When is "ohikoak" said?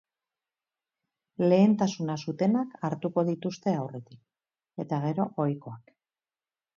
5.45-5.93